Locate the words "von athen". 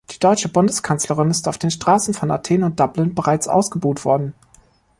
2.15-2.63